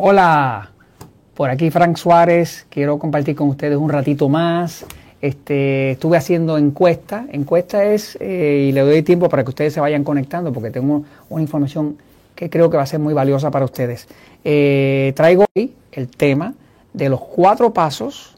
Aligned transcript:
Hola, 0.00 0.70
por 1.34 1.50
aquí 1.50 1.72
Frank 1.72 1.96
Suárez, 1.96 2.68
quiero 2.70 3.00
compartir 3.00 3.34
con 3.34 3.48
ustedes 3.48 3.76
un 3.76 3.90
ratito 3.90 4.28
más. 4.28 4.86
Este, 5.20 5.90
estuve 5.90 6.16
haciendo 6.16 6.56
encuesta, 6.56 7.26
encuesta 7.32 7.82
es, 7.82 8.16
eh, 8.20 8.68
y 8.68 8.72
le 8.72 8.82
doy 8.82 9.02
tiempo 9.02 9.28
para 9.28 9.42
que 9.42 9.48
ustedes 9.48 9.74
se 9.74 9.80
vayan 9.80 10.04
conectando 10.04 10.52
porque 10.52 10.70
tengo 10.70 11.02
una 11.28 11.42
información 11.42 11.98
que 12.36 12.48
creo 12.48 12.70
que 12.70 12.76
va 12.76 12.84
a 12.84 12.86
ser 12.86 13.00
muy 13.00 13.12
valiosa 13.12 13.50
para 13.50 13.64
ustedes. 13.64 14.06
Eh, 14.44 15.12
traigo 15.16 15.46
hoy 15.56 15.74
el 15.90 16.06
tema 16.06 16.54
de 16.92 17.08
los 17.08 17.20
cuatro 17.20 17.72
pasos 17.72 18.36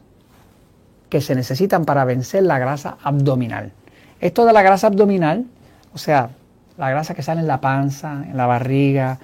que 1.09 1.21
se 1.21 1.35
necesitan 1.35 1.85
para 1.85 2.05
vencer 2.05 2.41
la 2.41 2.57
grasa 2.57 2.97
abdominal. 3.03 3.71
Esto 4.19 4.45
de 4.45 4.53
la 4.53 4.63
grasa 4.63 4.87
abdominal, 4.87 5.45
o 5.93 5.99
sea, 5.99 6.31
la 6.79 6.89
grasa 6.89 7.13
que 7.13 7.21
sale 7.21 7.41
en 7.41 7.47
la 7.47 7.61
panza, 7.61 8.25
en 8.27 8.35
la 8.35 8.47
barriga, 8.47 9.19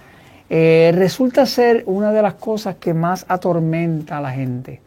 eh, 0.49 0.91
resulta 0.95 1.45
ser 1.45 1.83
una 1.85 2.11
de 2.11 2.21
las 2.21 2.35
cosas 2.35 2.75
que 2.75 2.93
más 2.93 3.25
atormenta 3.27 4.17
a 4.17 4.21
la 4.21 4.31
gente. 4.31 4.81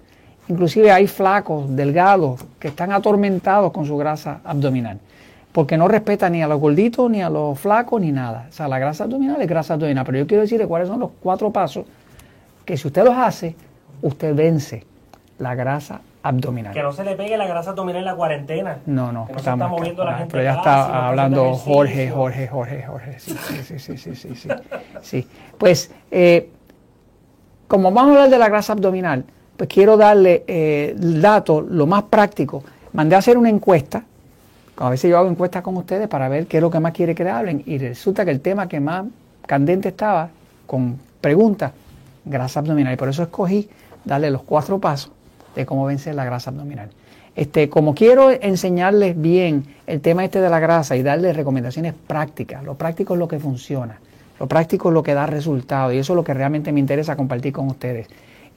Inclusive 0.48 0.90
hay 0.90 1.06
flacos, 1.06 1.74
delgados, 1.76 2.44
que 2.58 2.68
están 2.68 2.92
atormentados 2.92 3.72
con 3.72 3.86
su 3.86 3.96
grasa 3.96 4.40
abdominal, 4.42 4.98
porque 5.52 5.76
no 5.76 5.86
respeta 5.86 6.28
ni 6.28 6.42
a 6.42 6.48
los 6.48 6.60
gorditos, 6.60 7.10
ni 7.10 7.22
a 7.22 7.30
los 7.30 7.58
flacos, 7.58 8.00
ni 8.00 8.10
nada. 8.10 8.46
O 8.48 8.52
sea, 8.52 8.66
la 8.68 8.78
grasa 8.78 9.04
abdominal 9.04 9.40
es 9.40 9.48
grasa 9.48 9.74
abdominal, 9.74 10.04
pero 10.04 10.18
yo 10.18 10.26
quiero 10.26 10.42
decirle 10.42 10.66
cuáles 10.66 10.88
son 10.88 11.00
los 11.00 11.10
cuatro 11.20 11.50
pasos 11.50 11.84
que 12.64 12.76
si 12.76 12.88
usted 12.88 13.04
los 13.04 13.16
hace, 13.16 13.54
usted 14.02 14.34
vence 14.34 14.84
la 15.38 15.54
grasa 15.54 16.00
abdominal. 16.22 16.72
Que 16.72 16.82
no 16.82 16.92
se 16.92 17.04
le 17.04 17.16
pegue 17.16 17.36
la 17.36 17.46
grasa 17.46 17.70
abdominal 17.70 18.00
en 18.00 18.04
la 18.04 18.14
cuarentena. 18.14 18.78
No, 18.86 19.12
no, 19.12 19.26
que 19.26 19.32
no 19.32 19.38
se 19.38 19.50
está 19.50 19.68
moviendo 19.68 20.04
la 20.04 20.18
gente. 20.18 20.32
Pero 20.32 20.44
ya 20.44 20.54
está 20.54 21.08
hablando 21.08 21.54
Jorge. 21.54 22.10
Jorge, 22.10 22.48
Jorge, 22.48 22.82
Jorge. 22.82 23.18
Sí, 23.18 23.32
sí, 23.32 23.62
sí, 23.62 23.78
sí, 23.78 23.96
sí, 23.96 24.14
sí, 24.14 24.34
sí. 24.34 24.48
sí. 25.00 25.28
Pues, 25.56 25.90
eh, 26.10 26.50
como 27.66 27.90
vamos 27.92 28.10
a 28.10 28.14
hablar 28.14 28.30
de 28.30 28.38
la 28.38 28.48
grasa 28.48 28.72
abdominal, 28.72 29.24
pues 29.56 29.68
quiero 29.68 29.96
darle 29.96 30.44
eh, 30.46 30.94
el 30.98 31.22
dato, 31.22 31.60
lo 31.60 31.86
más 31.86 32.04
práctico. 32.04 32.62
Mandé 32.92 33.14
a 33.16 33.18
hacer 33.18 33.38
una 33.38 33.48
encuesta. 33.48 34.04
A 34.76 34.88
veces 34.88 35.10
yo 35.10 35.18
hago 35.18 35.28
encuestas 35.28 35.62
con 35.62 35.76
ustedes 35.76 36.08
para 36.08 36.28
ver 36.28 36.46
qué 36.46 36.56
es 36.56 36.62
lo 36.62 36.70
que 36.70 36.80
más 36.80 36.92
quiere 36.92 37.14
que 37.14 37.24
le 37.24 37.30
hablen. 37.30 37.62
Y 37.66 37.78
resulta 37.78 38.24
que 38.24 38.30
el 38.30 38.40
tema 38.40 38.68
que 38.68 38.80
más 38.80 39.04
candente 39.46 39.88
estaba, 39.88 40.30
con 40.66 40.98
preguntas, 41.20 41.72
grasa 42.24 42.60
abdominal. 42.60 42.94
Y 42.94 42.96
por 42.96 43.08
eso 43.08 43.22
escogí 43.22 43.68
darle 44.04 44.30
los 44.30 44.42
cuatro 44.42 44.78
pasos 44.78 45.12
de 45.54 45.66
cómo 45.66 45.84
vencer 45.86 46.14
la 46.14 46.24
grasa 46.24 46.50
abdominal. 46.50 46.90
Este, 47.36 47.70
como 47.70 47.94
quiero 47.94 48.30
enseñarles 48.30 49.20
bien 49.20 49.64
el 49.86 50.00
tema 50.00 50.24
este 50.24 50.40
de 50.40 50.50
la 50.50 50.58
grasa 50.58 50.96
y 50.96 51.02
darles 51.02 51.36
recomendaciones 51.36 51.94
prácticas, 52.06 52.64
lo 52.64 52.74
práctico 52.74 53.14
es 53.14 53.20
lo 53.20 53.28
que 53.28 53.38
funciona, 53.38 53.98
lo 54.38 54.48
práctico 54.48 54.88
es 54.88 54.94
lo 54.94 55.02
que 55.02 55.14
da 55.14 55.26
resultado 55.26 55.92
y 55.92 55.98
eso 55.98 56.12
es 56.12 56.16
lo 56.16 56.24
que 56.24 56.34
realmente 56.34 56.72
me 56.72 56.80
interesa 56.80 57.16
compartir 57.16 57.52
con 57.52 57.68
ustedes. 57.68 58.08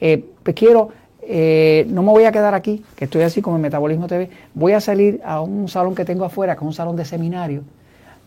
Eh, 0.02 0.26
pues 0.42 0.56
quiero, 0.56 0.90
eh, 1.22 1.86
no 1.90 2.02
me 2.02 2.10
voy 2.10 2.24
a 2.26 2.32
quedar 2.32 2.56
aquí, 2.56 2.84
que 2.96 3.06
estoy 3.06 3.22
así 3.22 3.42
como 3.42 3.58
en 3.58 3.62
Metabolismo 3.62 4.08
TV, 4.08 4.30
voy 4.56 4.74
a 4.74 4.82
salir 4.82 5.22
a 5.24 5.40
un 5.42 5.70
salón 5.70 5.94
que 5.94 6.04
tengo 6.04 6.26
afuera, 6.26 6.56
que 6.56 6.60
es 6.60 6.68
un 6.68 6.74
salón 6.74 6.96
de 6.96 7.06
seminario. 7.06 7.62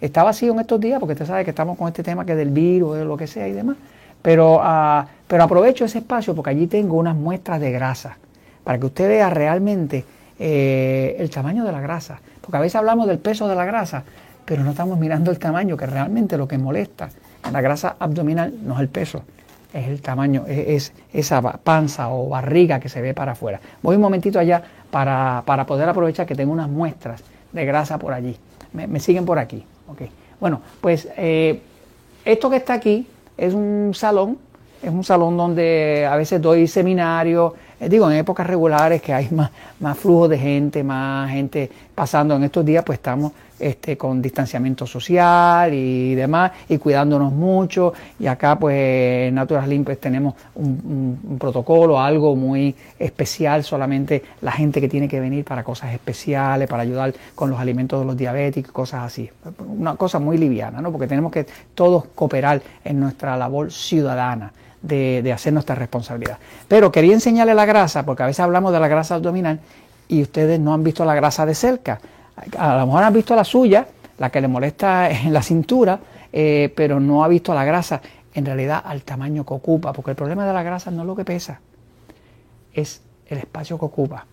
Está 0.00 0.22
vacío 0.22 0.52
en 0.52 0.60
estos 0.60 0.80
días 0.80 1.00
porque 1.00 1.14
usted 1.14 1.26
sabe 1.26 1.44
que 1.44 1.50
estamos 1.50 1.76
con 1.76 1.88
este 1.88 2.02
tema 2.02 2.24
que 2.24 2.36
del 2.36 2.50
virus, 2.50 2.98
de 2.98 3.04
lo 3.04 3.16
que 3.16 3.26
sea 3.26 3.48
y 3.48 3.52
demás. 3.52 3.76
Pero, 4.22 4.60
ah, 4.62 5.06
pero 5.26 5.42
aprovecho 5.42 5.84
ese 5.84 5.98
espacio 5.98 6.34
porque 6.34 6.50
allí 6.50 6.66
tengo 6.66 6.96
unas 6.96 7.16
muestras 7.16 7.60
de 7.60 7.72
grasa 7.72 8.18
para 8.66 8.80
que 8.80 8.86
usted 8.86 9.06
vea 9.06 9.30
realmente 9.30 10.04
eh, 10.40 11.14
el 11.20 11.30
tamaño 11.30 11.64
de 11.64 11.70
la 11.70 11.80
grasa. 11.80 12.18
Porque 12.40 12.56
a 12.56 12.60
veces 12.60 12.74
hablamos 12.74 13.06
del 13.06 13.20
peso 13.20 13.46
de 13.46 13.54
la 13.54 13.64
grasa, 13.64 14.02
pero 14.44 14.64
no 14.64 14.70
estamos 14.70 14.98
mirando 14.98 15.30
el 15.30 15.38
tamaño, 15.38 15.76
que 15.76 15.86
realmente 15.86 16.36
lo 16.36 16.48
que 16.48 16.58
molesta 16.58 17.08
en 17.46 17.52
la 17.52 17.60
grasa 17.60 17.94
abdominal 17.96 18.52
no 18.64 18.74
es 18.74 18.80
el 18.80 18.88
peso, 18.88 19.22
es 19.72 19.86
el 19.86 20.02
tamaño, 20.02 20.46
es, 20.48 20.66
es 20.66 20.92
esa 21.12 21.40
panza 21.40 22.08
o 22.08 22.28
barriga 22.28 22.80
que 22.80 22.88
se 22.88 23.00
ve 23.00 23.14
para 23.14 23.32
afuera. 23.32 23.60
Voy 23.82 23.94
un 23.94 24.02
momentito 24.02 24.40
allá 24.40 24.60
para, 24.90 25.44
para 25.46 25.64
poder 25.64 25.88
aprovechar 25.88 26.26
que 26.26 26.34
tengo 26.34 26.52
unas 26.52 26.68
muestras 26.68 27.22
de 27.52 27.64
grasa 27.64 27.98
por 27.98 28.12
allí. 28.12 28.36
Me, 28.72 28.98
siguen 28.98 29.24
por 29.24 29.38
aquí. 29.38 29.64
Bueno, 30.40 30.60
pues 30.80 31.06
eh, 31.16 31.62
esto 32.24 32.50
que 32.50 32.56
está 32.56 32.74
aquí 32.74 33.06
es 33.38 33.54
un 33.54 33.92
salón, 33.94 34.38
es 34.82 34.90
un 34.90 35.04
salón 35.04 35.36
donde 35.36 36.04
a 36.10 36.16
veces 36.16 36.42
doy 36.42 36.66
seminarios, 36.66 37.52
eh, 37.80 37.88
digo, 37.88 38.10
en 38.10 38.16
épocas 38.18 38.46
regulares 38.46 39.02
que 39.02 39.12
hay 39.12 39.28
más, 39.32 39.50
más 39.80 39.98
flujo 39.98 40.28
de 40.28 40.38
gente, 40.38 40.82
más 40.84 41.30
gente 41.30 41.70
pasando. 41.94 42.36
En 42.36 42.44
estos 42.44 42.64
días 42.64 42.84
pues 42.84 42.98
estamos 42.98 43.32
este, 43.58 43.96
con 43.96 44.20
distanciamiento 44.20 44.86
social 44.86 45.72
y 45.72 46.14
demás, 46.14 46.52
y 46.68 46.76
cuidándonos 46.78 47.32
mucho. 47.32 47.92
Y 48.18 48.26
acá 48.26 48.58
pues 48.58 49.28
en 49.28 49.34
Natural 49.34 49.80
pues 49.84 49.98
tenemos 50.00 50.34
un- 50.56 51.20
un 51.28 51.38
protocolo, 51.38 51.98
algo 52.00 52.36
muy 52.36 52.74
especial, 52.98 53.64
solamente 53.64 54.22
la 54.42 54.52
gente 54.52 54.80
que 54.80 54.88
tiene 54.88 55.08
que 55.08 55.20
venir 55.20 55.44
para 55.44 55.64
cosas 55.64 55.92
especiales, 55.94 56.68
para 56.68 56.82
ayudar 56.82 57.14
con 57.34 57.48
los 57.50 57.58
alimentos 57.58 58.00
de 58.00 58.06
los 58.06 58.16
diabéticos, 58.16 58.72
cosas 58.72 59.04
así. 59.04 59.30
Una 59.66 59.96
cosa 59.96 60.18
muy 60.18 60.36
liviana, 60.36 60.80
¿no? 60.82 60.92
Porque 60.92 61.06
tenemos 61.06 61.32
que 61.32 61.46
todos 61.74 62.04
cooperar 62.14 62.60
en 62.84 63.00
nuestra 63.00 63.36
labor 63.36 63.72
ciudadana 63.72 64.52
de, 64.82 65.32
hacer 65.32 65.52
nuestra 65.52 65.74
responsabilidad. 65.74 66.38
Pero 66.68 66.92
quería 66.92 67.12
enseñarle 67.12 67.54
la 67.54 67.66
grasa, 67.66 68.04
porque 68.04 68.22
a 68.22 68.26
veces 68.26 68.40
hablamos 68.40 68.72
de 68.72 68.80
la 68.80 68.88
grasa 68.88 69.16
abdominal 69.16 69.60
y 70.08 70.22
ustedes 70.22 70.60
no 70.60 70.72
han 70.74 70.84
visto 70.84 71.04
la 71.04 71.14
grasa 71.14 71.46
de 71.46 71.54
cerca. 71.54 72.00
A 72.58 72.76
lo 72.78 72.86
mejor 72.86 73.02
han 73.02 73.12
visto 73.14 73.34
la 73.34 73.44
suya, 73.44 73.86
la 74.18 74.30
que 74.30 74.40
le 74.40 74.48
molesta 74.48 75.10
en 75.10 75.32
la 75.32 75.42
cintura, 75.42 75.98
eh, 76.32 76.72
pero 76.76 77.00
no 77.00 77.24
ha 77.24 77.28
visto 77.28 77.54
la 77.54 77.64
grasa 77.64 78.00
en 78.34 78.44
realidad 78.44 78.82
al 78.84 79.02
tamaño 79.02 79.44
que 79.44 79.54
ocupa, 79.54 79.92
porque 79.92 80.10
el 80.10 80.16
problema 80.16 80.46
de 80.46 80.52
la 80.52 80.62
grasa 80.62 80.90
no 80.90 81.02
es 81.02 81.06
lo 81.06 81.16
que 81.16 81.24
pesa, 81.24 81.60
es 82.72 83.00
el 83.26 83.38
espacio 83.38 83.78
que 83.78 83.86
ocupa. 83.86 84.26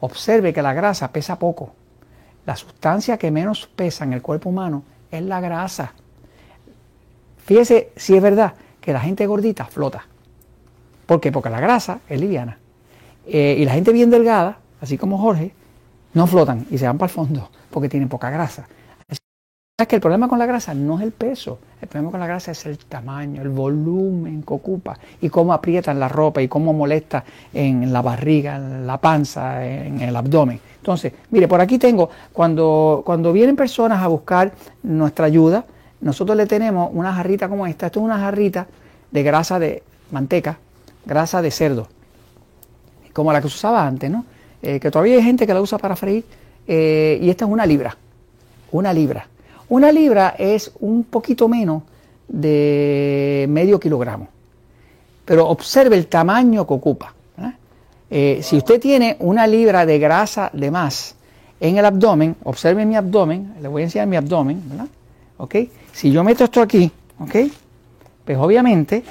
Observe 0.00 0.52
que 0.52 0.60
la 0.60 0.74
grasa 0.74 1.10
pesa 1.10 1.38
poco. 1.38 1.72
La 2.44 2.54
sustancia 2.54 3.16
que 3.16 3.30
menos 3.30 3.66
pesa 3.66 4.04
en 4.04 4.12
el 4.12 4.22
cuerpo 4.22 4.50
humano 4.50 4.84
es 5.10 5.22
la 5.22 5.40
grasa. 5.40 5.92
Fíjese 7.38 7.92
si 7.96 8.14
es 8.14 8.22
verdad 8.22 8.54
que 8.86 8.92
la 8.92 9.00
gente 9.00 9.26
gordita 9.26 9.64
flota. 9.64 10.06
¿Por 11.06 11.20
qué? 11.20 11.32
Porque 11.32 11.50
la 11.50 11.58
grasa 11.58 11.98
es 12.08 12.20
liviana. 12.20 12.56
Eh, 13.26 13.56
y 13.58 13.64
la 13.64 13.72
gente 13.72 13.92
bien 13.92 14.10
delgada, 14.10 14.58
así 14.80 14.96
como 14.96 15.18
Jorge, 15.18 15.52
no 16.14 16.28
flotan 16.28 16.64
y 16.70 16.78
se 16.78 16.86
van 16.86 16.96
para 16.96 17.10
el 17.10 17.14
fondo 17.14 17.50
porque 17.68 17.88
tienen 17.88 18.08
poca 18.08 18.30
grasa. 18.30 18.68
Es 19.08 19.88
que 19.88 19.96
el 19.96 20.00
problema 20.00 20.28
con 20.28 20.38
la 20.38 20.46
grasa 20.46 20.72
no 20.72 20.98
es 20.98 21.02
el 21.02 21.10
peso, 21.10 21.58
el 21.82 21.88
problema 21.88 22.12
con 22.12 22.20
la 22.20 22.28
grasa 22.28 22.52
es 22.52 22.64
el 22.64 22.78
tamaño, 22.78 23.42
el 23.42 23.48
volumen 23.48 24.42
que 24.44 24.54
ocupa 24.54 24.96
y 25.20 25.28
cómo 25.30 25.52
aprietan 25.52 25.98
la 25.98 26.08
ropa 26.08 26.40
y 26.40 26.46
cómo 26.46 26.72
molesta 26.72 27.24
en 27.52 27.92
la 27.92 28.02
barriga, 28.02 28.54
en 28.56 28.86
la 28.86 28.98
panza, 28.98 29.66
en 29.66 30.00
el 30.00 30.14
abdomen. 30.14 30.60
Entonces, 30.76 31.12
mire, 31.30 31.48
por 31.48 31.60
aquí 31.60 31.76
tengo, 31.76 32.08
cuando, 32.32 33.02
cuando 33.04 33.32
vienen 33.32 33.56
personas 33.56 34.00
a 34.00 34.06
buscar 34.06 34.52
nuestra 34.84 35.26
ayuda, 35.26 35.66
nosotros 36.00 36.36
le 36.36 36.46
tenemos 36.46 36.90
una 36.92 37.12
jarrita 37.12 37.48
como 37.48 37.66
esta, 37.66 37.86
esto 37.86 38.00
es 38.00 38.04
una 38.04 38.18
jarrita 38.18 38.66
de 39.10 39.22
grasa 39.22 39.58
de 39.58 39.82
manteca, 40.10 40.58
grasa 41.04 41.42
de 41.42 41.50
cerdo, 41.50 41.88
como 43.12 43.32
la 43.32 43.40
que 43.40 43.48
se 43.48 43.54
usaba 43.54 43.86
antes, 43.86 44.10
¿no? 44.10 44.24
Eh, 44.62 44.80
que 44.80 44.90
todavía 44.90 45.16
hay 45.16 45.22
gente 45.22 45.46
que 45.46 45.54
la 45.54 45.60
usa 45.60 45.78
para 45.78 45.96
freír, 45.96 46.24
eh, 46.66 47.18
y 47.20 47.30
esta 47.30 47.44
es 47.44 47.50
una 47.50 47.66
libra, 47.66 47.96
una 48.72 48.92
libra. 48.92 49.26
Una 49.68 49.90
libra 49.90 50.34
es 50.38 50.70
un 50.80 51.04
poquito 51.04 51.48
menos 51.48 51.82
de 52.28 53.46
medio 53.48 53.80
kilogramo. 53.80 54.28
Pero 55.24 55.48
observe 55.48 55.96
el 55.96 56.06
tamaño 56.06 56.66
que 56.66 56.74
ocupa. 56.74 57.12
Eh, 58.08 58.38
si 58.42 58.56
usted 58.56 58.80
tiene 58.80 59.16
una 59.18 59.48
libra 59.48 59.84
de 59.84 59.98
grasa 59.98 60.48
de 60.52 60.70
más 60.70 61.16
en 61.58 61.76
el 61.76 61.84
abdomen, 61.84 62.36
observe 62.44 62.86
mi 62.86 62.94
abdomen, 62.94 63.54
le 63.60 63.66
voy 63.66 63.82
a 63.82 63.84
enseñar 63.86 64.06
mi 64.06 64.16
abdomen, 64.16 64.62
¿verdad? 64.68 64.86
¿Ok? 65.38 65.56
Si 65.92 66.10
yo 66.10 66.24
meto 66.24 66.44
esto 66.44 66.60
aquí. 66.60 66.90
Pues 68.24 68.38
obviamente 68.38 69.04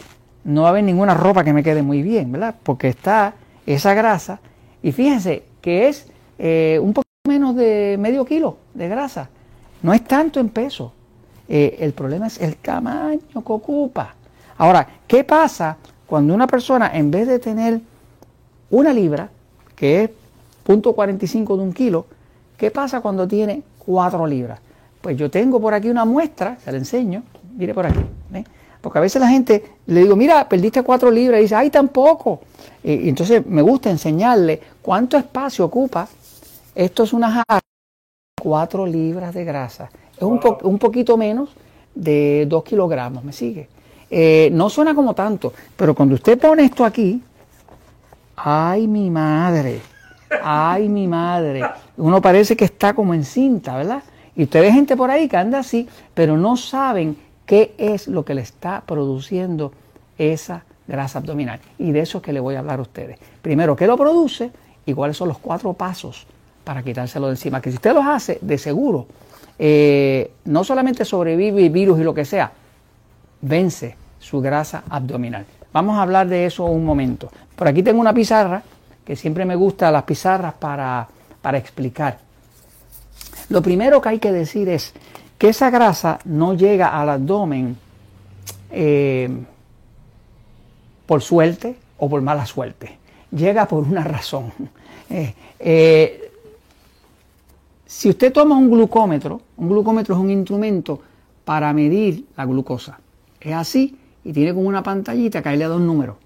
no 0.44 0.62
va 0.62 0.68
a 0.68 0.72
haber 0.72 0.84
ninguna 0.84 1.14
ropa 1.14 1.44
que 1.44 1.54
me 1.54 1.64
quede 1.64 1.82
muy 1.82 2.02
bien, 2.02 2.32
¿verdad? 2.32 2.56
Porque 2.64 2.88
está 2.88 3.34
esa 3.66 3.94
grasa, 3.94 4.40
y 4.84 4.92
fíjense 4.92 5.44
que 5.62 5.88
es 5.88 6.08
eh, 6.38 6.80
un 6.82 6.94
poco 6.94 7.08
menos 7.28 7.56
de 7.56 7.98
medio 8.00 8.24
kilo 8.26 8.58
de 8.76 8.88
grasa. 8.88 9.30
No 9.82 9.94
es 9.94 10.04
tanto 10.04 10.40
en 10.40 10.50
peso. 10.50 10.94
Eh, 11.48 11.78
el 11.80 11.94
problema 11.94 12.28
es 12.28 12.40
el 12.40 12.58
tamaño 12.58 13.20
que 13.32 13.40
ocupa. 13.40 14.14
Ahora, 14.58 14.88
¿qué 15.08 15.24
pasa 15.24 15.78
cuando 16.06 16.36
una 16.36 16.46
persona, 16.46 16.92
en 16.94 17.10
vez 17.10 17.28
de 17.28 17.40
tener 17.40 17.82
una 18.70 18.94
libra, 18.94 19.30
que 19.76 20.04
es 20.04 20.10
0.45 20.68 21.58
de 21.58 21.64
un 21.64 21.74
kilo, 21.74 22.06
qué 22.58 22.70
pasa 22.70 23.02
cuando 23.02 23.28
tiene 23.28 23.64
4 23.80 24.28
libras? 24.28 24.60
Pues 25.06 25.18
yo 25.18 25.30
tengo 25.30 25.60
por 25.62 25.72
aquí 25.72 25.88
una 25.88 26.04
muestra, 26.04 26.58
se 26.66 26.72
la 26.72 26.80
enseño, 26.80 27.22
mire 27.56 27.76
por 27.76 27.86
aquí. 27.86 28.00
¿ve? 28.32 28.44
Porque 28.82 28.98
a 28.98 29.02
veces 29.04 29.22
la 29.22 29.28
gente 29.28 29.64
le 29.86 30.00
digo, 30.02 30.16
mira, 30.16 30.50
perdiste 30.50 30.82
4 30.82 31.12
libras, 31.12 31.38
y 31.40 31.44
dice, 31.44 31.54
ay, 31.54 31.70
tampoco. 31.70 32.40
Y, 32.84 33.08
entonces 33.10 33.46
me 33.46 33.62
gusta 33.62 33.92
enseñarle 33.92 34.60
cuánto 34.82 35.16
espacio 35.16 35.64
ocupa. 35.66 36.08
Esto 36.74 37.04
es 37.04 37.14
una 37.14 37.30
jarra 37.32 37.60
4 38.42 38.88
libras 38.88 39.32
de 39.36 39.46
grasa. 39.46 39.92
Es 40.18 40.24
un, 40.24 40.40
po- 40.40 40.58
un 40.64 40.80
poquito 40.80 41.18
menos 41.18 41.52
de 41.94 42.48
2 42.50 42.64
kilogramos, 42.64 43.24
¿me 43.24 43.32
sigue? 43.32 43.70
eh, 44.10 44.50
no 44.54 44.72
suena 44.72 44.96
como 44.96 45.14
tanto, 45.14 45.54
pero 45.78 45.94
cuando 45.94 46.16
usted 46.16 46.40
pone 46.40 46.64
esto 46.64 46.84
aquí, 46.84 47.22
ay 48.38 48.88
mi 48.88 49.12
madre, 49.12 49.82
ay 50.44 50.90
mi 50.90 51.08
madre, 51.08 51.62
uno 51.98 52.20
parece 52.22 52.56
que 52.56 52.66
está 52.66 52.94
como 52.96 53.14
en 53.14 53.24
cinta, 53.24 53.78
¿verdad? 53.78 54.02
Y 54.36 54.44
usted 54.44 54.62
ve 54.62 54.72
gente 54.72 54.98
por 54.98 55.10
ahí 55.10 55.28
que 55.28 55.38
anda 55.38 55.60
así, 55.60 55.88
pero 56.14 56.38
no 56.38 56.58
saben 56.58 57.18
qué 57.46 57.74
es 57.78 58.08
lo 58.08 58.26
que 58.26 58.34
le 58.34 58.42
está 58.42 58.82
produciendo 58.86 59.72
esa 60.18 60.64
grasa 60.88 61.20
abdominal. 61.20 61.60
Y 61.78 61.92
de 61.92 62.02
eso 62.02 62.18
es 62.20 62.24
que 62.24 62.34
le 62.34 62.40
voy 62.40 62.56
a 62.56 62.60
hablar 62.60 62.80
a 62.80 62.84
ustedes. 62.84 63.18
Primero, 63.42 63.76
¿qué 63.76 63.88
lo 63.88 63.98
produce? 63.98 64.52
Y 64.86 64.94
cuáles 64.94 65.18
son 65.18 65.30
los 65.30 65.38
cuatro 65.38 65.74
pasos 65.74 66.28
para 66.64 66.84
quitárselo 66.84 67.28
de 67.28 67.34
encima. 67.34 67.62
Que 67.62 67.70
si 67.70 67.76
usted 67.76 67.94
los 67.94 68.06
hace, 68.06 68.40
de 68.42 68.58
seguro, 68.58 69.08
eh, 69.58 70.32
no 70.46 70.64
solamente 70.64 71.06
sobrevive 71.06 71.70
virus 71.70 72.00
y 72.00 72.04
lo 72.04 72.14
que 72.14 72.26
sea, 72.26 72.52
vence 73.42 73.96
su 74.20 74.42
grasa 74.42 74.84
abdominal. 74.90 75.46
Vamos 75.72 75.98
a 75.98 76.02
hablar 76.02 76.28
de 76.28 76.46
eso 76.46 76.66
un 76.66 76.86
momento. 76.86 77.30
Por 77.56 77.68
aquí 77.68 77.84
tengo 77.84 78.00
una 78.00 78.14
pizarra, 78.14 78.64
que 79.06 79.16
siempre 79.16 79.46
me 79.46 79.56
gusta 79.56 79.92
las 79.92 80.04
pizarras 80.04 80.54
para, 80.56 81.08
para 81.42 81.58
explicar. 81.58 82.25
Lo 83.50 83.62
primero 83.62 84.02
que 84.02 84.10
hay 84.10 84.20
que 84.20 84.32
decir 84.32 84.70
es 84.70 84.94
que 85.38 85.50
esa 85.50 85.70
grasa 85.70 86.20
no 86.26 86.54
llega 86.54 87.00
al 87.00 87.10
abdomen 87.10 87.78
eh, 88.72 89.30
por 91.06 91.22
suerte 91.22 91.76
o 91.98 92.10
por 92.10 92.22
mala 92.22 92.46
suerte. 92.46 92.98
Llega 93.32 93.68
por 93.68 93.84
una 93.84 94.04
razón. 94.04 94.52
Eh, 95.08 95.36
eh, 95.60 96.32
si 97.86 98.10
usted 98.10 98.34
toma 98.34 98.58
un 98.58 98.72
glucómetro, 98.72 99.40
un 99.58 99.70
glucómetro 99.70 100.16
es 100.16 100.20
un 100.20 100.32
instrumento 100.32 101.00
para 101.46 101.72
medir 101.74 102.26
la 102.36 102.46
glucosa. 102.46 103.00
Es 103.40 103.54
así 103.54 103.96
y 104.24 104.34
tiene 104.34 104.52
como 104.52 104.68
una 104.68 104.82
pantallita 104.82 105.44
que 105.44 105.56
le 105.56 105.68
da 105.68 105.76
un 105.76 105.86
número. 105.86 106.18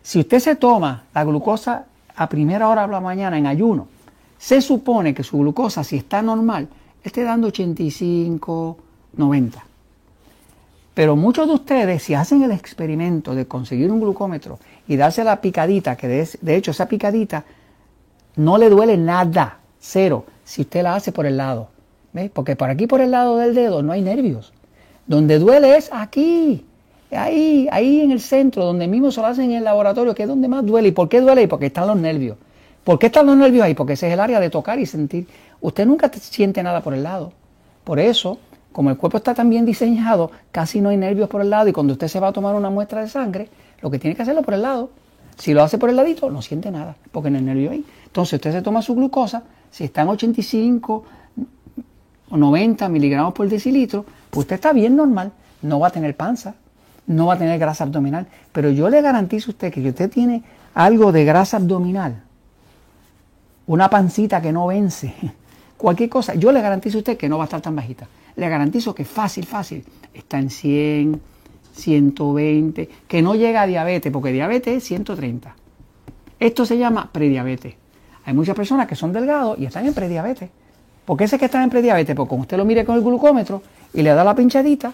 Si 0.00 0.20
usted 0.20 0.38
se 0.38 0.54
toma 0.54 1.06
la 1.12 1.24
glucosa 1.24 1.86
a 2.14 2.28
primera 2.28 2.68
hora 2.68 2.86
de 2.86 2.92
la 2.92 3.00
mañana 3.00 3.36
en 3.36 3.46
ayuno, 3.46 3.88
se 4.38 4.60
supone 4.60 5.14
que 5.14 5.22
su 5.22 5.38
glucosa, 5.38 5.82
si 5.84 5.96
está 5.96 6.22
normal, 6.22 6.68
esté 7.02 7.22
dando 7.22 7.48
85, 7.48 8.76
90. 9.16 9.64
Pero 10.96 11.14
muchos 11.14 11.46
de 11.46 11.54
ustedes, 11.54 12.02
si 12.02 12.14
hacen 12.14 12.42
el 12.42 12.52
experimento 12.52 13.34
de 13.34 13.46
conseguir 13.46 13.90
un 13.92 14.00
glucómetro 14.00 14.58
y 14.88 14.96
darse 14.96 15.24
la 15.24 15.40
picadita, 15.42 15.94
que 15.94 16.08
de, 16.08 16.56
hecho 16.56 16.70
esa 16.70 16.88
picadita 16.88 17.44
no 18.36 18.56
le 18.56 18.70
duele 18.70 18.96
nada, 18.96 19.58
cero, 19.78 20.24
si 20.42 20.62
usted 20.62 20.82
la 20.82 20.94
hace 20.94 21.12
por 21.12 21.26
el 21.26 21.36
lado. 21.36 21.68
¿Ve? 22.14 22.30
Porque 22.32 22.56
por 22.56 22.70
aquí, 22.70 22.86
por 22.86 23.02
el 23.02 23.10
lado 23.10 23.36
del 23.36 23.54
dedo, 23.54 23.82
no 23.82 23.92
hay 23.92 24.00
nervios. 24.00 24.54
Donde 25.06 25.38
duele 25.38 25.76
es 25.76 25.90
aquí, 25.92 26.64
ahí, 27.10 27.68
ahí 27.70 28.00
en 28.00 28.10
el 28.10 28.20
centro, 28.20 28.64
donde 28.64 28.88
mismo 28.88 29.10
se 29.10 29.20
lo 29.20 29.26
hacen 29.26 29.50
en 29.50 29.58
el 29.58 29.64
laboratorio, 29.64 30.14
que 30.14 30.22
es 30.22 30.28
donde 30.28 30.48
más 30.48 30.64
duele. 30.64 30.88
¿Y 30.88 30.92
por 30.92 31.10
qué 31.10 31.20
duele? 31.20 31.46
Porque 31.46 31.66
están 31.66 31.88
los 31.88 31.98
nervios. 31.98 32.38
¿Por 32.86 33.00
qué 33.00 33.06
están 33.06 33.26
los 33.26 33.36
nervios 33.36 33.64
ahí? 33.64 33.74
Porque 33.74 33.94
ese 33.94 34.06
es 34.06 34.12
el 34.12 34.20
área 34.20 34.38
de 34.38 34.48
tocar 34.48 34.78
y 34.78 34.86
sentir. 34.86 35.26
Usted 35.60 35.84
nunca 35.84 36.08
siente 36.12 36.62
nada 36.62 36.82
por 36.84 36.94
el 36.94 37.02
lado. 37.02 37.32
Por 37.82 37.98
eso, 37.98 38.38
como 38.70 38.90
el 38.90 38.96
cuerpo 38.96 39.18
está 39.18 39.34
tan 39.34 39.50
bien 39.50 39.66
diseñado, 39.66 40.30
casi 40.52 40.80
no 40.80 40.90
hay 40.90 40.96
nervios 40.96 41.28
por 41.28 41.40
el 41.40 41.50
lado 41.50 41.66
y 41.66 41.72
cuando 41.72 41.94
usted 41.94 42.06
se 42.06 42.20
va 42.20 42.28
a 42.28 42.32
tomar 42.32 42.54
una 42.54 42.70
muestra 42.70 43.00
de 43.00 43.08
sangre, 43.08 43.48
lo 43.82 43.90
que 43.90 43.98
tiene 43.98 44.14
que 44.14 44.22
hacerlo 44.22 44.42
por 44.42 44.54
el 44.54 44.62
lado. 44.62 44.90
Si 45.36 45.52
lo 45.52 45.64
hace 45.64 45.78
por 45.78 45.90
el 45.90 45.96
ladito, 45.96 46.30
no 46.30 46.40
siente 46.42 46.70
nada, 46.70 46.94
porque 47.10 47.28
no 47.28 47.38
hay 47.38 47.42
nervio 47.42 47.72
ahí. 47.72 47.84
Entonces 48.04 48.34
usted 48.34 48.52
se 48.52 48.62
toma 48.62 48.80
su 48.82 48.94
glucosa, 48.94 49.42
si 49.68 49.82
está 49.82 50.02
en 50.02 50.08
85 50.10 51.04
o 52.30 52.36
90 52.36 52.88
miligramos 52.88 53.34
por 53.34 53.48
decilitro, 53.48 54.04
pues 54.30 54.44
usted 54.44 54.54
está 54.54 54.72
bien 54.72 54.94
normal, 54.94 55.32
no 55.60 55.80
va 55.80 55.88
a 55.88 55.90
tener 55.90 56.16
panza, 56.16 56.54
no 57.08 57.26
va 57.26 57.34
a 57.34 57.38
tener 57.38 57.58
grasa 57.58 57.82
abdominal. 57.82 58.28
Pero 58.52 58.70
yo 58.70 58.88
le 58.88 59.02
garantizo 59.02 59.50
a 59.50 59.54
usted 59.54 59.72
que 59.72 59.82
si 59.82 59.88
usted 59.88 60.08
tiene 60.08 60.44
algo 60.72 61.10
de 61.10 61.24
grasa 61.24 61.56
abdominal, 61.56 62.22
una 63.66 63.90
pancita 63.90 64.40
que 64.40 64.52
no 64.52 64.66
vence, 64.66 65.14
cualquier 65.76 66.08
cosa, 66.08 66.34
yo 66.34 66.52
le 66.52 66.60
garantizo 66.60 66.98
a 66.98 67.00
usted 67.00 67.16
que 67.16 67.28
no 67.28 67.38
va 67.38 67.44
a 67.44 67.46
estar 67.46 67.60
tan 67.60 67.76
bajita. 67.76 68.06
Le 68.36 68.48
garantizo 68.48 68.94
que 68.94 69.04
fácil, 69.04 69.46
fácil, 69.46 69.84
está 70.12 70.38
en 70.38 70.50
100, 70.50 71.20
120, 71.74 72.88
que 73.08 73.22
no 73.22 73.34
llega 73.34 73.62
a 73.62 73.66
diabetes, 73.66 74.12
porque 74.12 74.32
diabetes 74.32 74.76
es 74.76 74.84
130. 74.84 75.54
Esto 76.38 76.66
se 76.66 76.76
llama 76.76 77.10
prediabetes. 77.12 77.74
Hay 78.24 78.34
muchas 78.34 78.56
personas 78.56 78.86
que 78.86 78.94
son 78.94 79.12
delgados 79.12 79.58
y 79.58 79.66
están 79.66 79.86
en 79.86 79.94
prediabetes. 79.94 80.50
¿Por 81.04 81.16
qué 81.16 81.24
es 81.24 81.34
que 81.34 81.44
están 81.44 81.62
en 81.62 81.70
prediabetes? 81.70 82.14
Porque 82.14 82.34
usted 82.34 82.56
lo 82.56 82.64
mire 82.64 82.84
con 82.84 82.96
el 82.96 83.02
glucómetro 83.02 83.62
y 83.94 84.02
le 84.02 84.10
da 84.10 84.24
la 84.24 84.34
pinchadita 84.34 84.92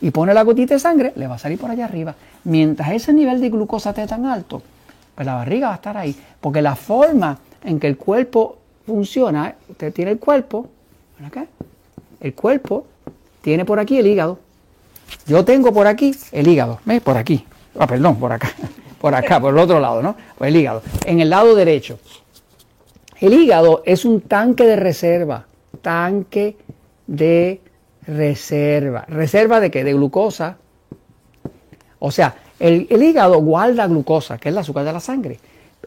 y 0.00 0.10
pone 0.10 0.32
la 0.32 0.42
gotita 0.42 0.74
de 0.74 0.80
sangre, 0.80 1.12
le 1.14 1.26
va 1.26 1.34
a 1.34 1.38
salir 1.38 1.58
por 1.58 1.70
allá 1.70 1.84
arriba. 1.84 2.14
Mientras 2.44 2.90
ese 2.92 3.12
nivel 3.12 3.40
de 3.40 3.50
glucosa 3.50 3.90
esté 3.90 4.06
tan 4.06 4.24
alto, 4.24 4.62
pues 5.14 5.26
la 5.26 5.34
barriga 5.34 5.68
va 5.68 5.74
a 5.74 5.76
estar 5.76 5.96
ahí. 5.96 6.16
Porque 6.40 6.62
la 6.62 6.74
forma 6.74 7.38
en 7.64 7.80
que 7.80 7.86
el 7.86 7.96
cuerpo 7.96 8.58
funciona, 8.86 9.56
usted 9.68 9.92
tiene 9.92 10.12
el 10.12 10.18
cuerpo, 10.18 10.68
el 12.20 12.34
cuerpo 12.34 12.86
tiene 13.42 13.64
por 13.64 13.78
aquí 13.78 13.98
el 13.98 14.06
hígado. 14.06 14.38
Yo 15.26 15.44
tengo 15.44 15.72
por 15.72 15.86
aquí 15.86 16.14
el 16.32 16.48
hígado, 16.48 16.80
¿ves? 16.84 17.00
Por 17.00 17.16
aquí. 17.16 17.44
Ah, 17.78 17.86
perdón, 17.86 18.16
por 18.16 18.32
acá. 18.32 18.50
Por 19.00 19.14
acá, 19.14 19.40
por 19.40 19.54
el 19.54 19.58
otro 19.58 19.80
lado, 19.80 20.02
¿no? 20.02 20.14
El 20.40 20.54
hígado. 20.54 20.82
En 21.06 21.20
el 21.20 21.30
lado 21.30 21.54
derecho. 21.54 21.98
El 23.18 23.32
hígado 23.32 23.82
es 23.86 24.04
un 24.04 24.20
tanque 24.20 24.64
de 24.66 24.76
reserva. 24.76 25.46
Tanque 25.80 26.58
de 27.06 27.62
reserva. 28.06 29.06
¿Reserva 29.08 29.58
de 29.58 29.70
qué? 29.70 29.84
De 29.84 29.94
glucosa. 29.94 30.58
O 31.98 32.10
sea, 32.10 32.34
el, 32.58 32.88
el 32.90 33.02
hígado 33.02 33.38
guarda 33.38 33.86
glucosa, 33.86 34.36
que 34.36 34.50
es 34.50 34.52
el 34.52 34.58
azúcar 34.58 34.84
de 34.84 34.92
la 34.92 35.00
sangre. 35.00 35.40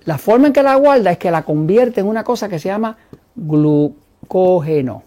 La 0.05 0.17
forma 0.17 0.47
en 0.47 0.53
que 0.53 0.63
la 0.63 0.75
guarda 0.75 1.11
es 1.11 1.17
que 1.17 1.31
la 1.31 1.43
convierte 1.43 2.01
en 2.01 2.07
una 2.07 2.23
cosa 2.23 2.49
que 2.49 2.59
se 2.59 2.67
llama 2.67 2.97
glucógeno, 3.35 5.03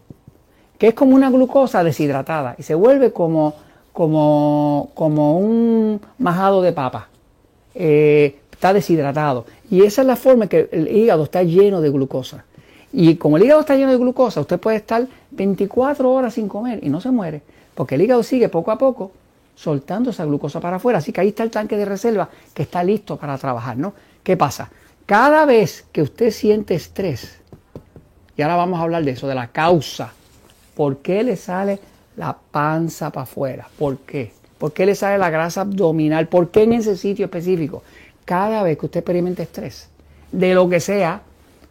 que 0.79 0.89
es 0.89 0.95
como 0.95 1.15
una 1.15 1.31
glucosa 1.31 1.85
deshidratada 1.85 2.55
y 2.59 2.63
se 2.63 2.75
vuelve 2.75 3.13
como, 3.13 3.55
como, 3.93 4.91
como 4.95 5.39
un 5.39 6.01
majado 6.19 6.63
de 6.63 6.73
papa. 6.73 7.09
Eh, 7.75 8.37
está 8.51 8.73
deshidratado. 8.73 9.45
Y 9.71 9.83
esa 9.83 10.01
es 10.01 10.07
la 10.07 10.17
forma 10.17 10.45
en 10.45 10.49
que 10.49 10.69
el 10.73 10.89
hígado 10.89 11.25
está 11.25 11.43
lleno 11.43 11.83
de 11.83 11.91
glucosa. 11.91 12.45
Y 12.93 13.17
como 13.17 13.37
el 13.37 13.45
hígado 13.45 13.61
está 13.61 13.77
lleno 13.77 13.93
de 13.93 13.99
glucosa, 13.99 14.41
usted 14.41 14.59
puede 14.59 14.79
estar 14.79 15.07
24 15.31 16.11
horas 16.11 16.35
sin 16.35 16.49
comer 16.49 16.81
y 16.83 16.89
no 16.89 17.03
se 17.03 17.11
muere, 17.11 17.43
porque 17.75 17.97
el 17.97 18.03
hígado 18.03 18.23
sigue 18.23 18.49
poco 18.49 18.71
a 18.71 18.79
poco 18.79 19.13
soltando 19.55 20.11
esa 20.11 20.25
glucosa 20.25 20.61
para 20.61 20.77
afuera. 20.77 21.01
Así 21.01 21.13
que 21.13 21.21
ahí 21.21 21.29
está 21.29 21.43
el 21.43 21.51
tanque 21.51 21.77
de 21.77 21.85
reserva 21.85 22.31
que 22.55 22.63
está 22.63 22.83
listo 22.83 23.19
para 23.19 23.37
trabajar, 23.37 23.77
¿no? 23.77 23.93
¿Qué 24.23 24.37
pasa? 24.37 24.71
Cada 25.07 25.45
vez 25.45 25.85
que 25.93 26.03
usted 26.03 26.33
siente 26.33 26.75
estrés, 26.75 27.39
y 28.37 28.43
ahora 28.43 28.57
vamos 28.57 28.81
a 28.81 28.83
hablar 28.83 29.05
de 29.05 29.13
eso, 29.13 29.29
de 29.29 29.37
la 29.37 29.47
causa, 29.47 30.13
¿por 30.75 30.99
qué 30.99 31.23
le 31.23 31.37
sale 31.37 31.79
la 32.17 32.37
panza 32.51 33.13
para 33.13 33.23
afuera? 33.23 33.69
¿Por 33.79 33.99
qué? 33.99 34.33
¿Por 34.59 34.73
qué 34.73 34.85
le 34.85 34.97
sale 34.97 35.17
la 35.17 35.31
grasa 35.31 35.61
abdominal? 35.61 36.27
¿Por 36.27 36.51
qué 36.51 36.65
en 36.65 36.73
ese 36.73 36.97
sitio 36.97 37.27
específico? 37.27 37.85
Cada 38.25 38.65
vez 38.65 38.79
que 38.79 38.87
usted 38.87 38.99
experimente 38.99 39.45
estrés, 39.45 39.89
de 40.33 40.55
lo 40.55 40.69
que 40.69 40.81
sea, 40.81 41.23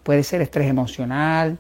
puede 0.03 0.23
ser 0.23 0.41
estrés 0.41 0.69
emocional, 0.69 1.57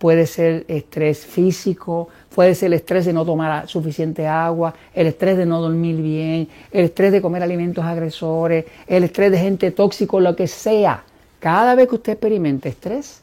puede 0.00 0.26
ser 0.26 0.64
estrés 0.66 1.26
físico, 1.26 2.08
puede 2.34 2.54
ser 2.54 2.68
el 2.68 2.72
estrés 2.72 3.04
de 3.04 3.12
no 3.12 3.26
tomar 3.26 3.68
suficiente 3.68 4.26
agua, 4.26 4.72
el 4.94 5.06
estrés 5.06 5.36
de 5.36 5.44
no 5.44 5.60
dormir 5.60 6.00
bien, 6.00 6.48
el 6.72 6.86
estrés 6.86 7.12
de 7.12 7.20
comer 7.20 7.42
alimentos 7.42 7.84
agresores, 7.84 8.64
el 8.86 9.04
estrés 9.04 9.30
de 9.30 9.38
gente 9.38 9.70
tóxico, 9.72 10.18
lo 10.18 10.34
que 10.34 10.46
sea. 10.46 11.04
Cada 11.38 11.74
vez 11.74 11.86
que 11.86 11.96
usted 11.96 12.12
experimente 12.14 12.70
estrés, 12.70 13.20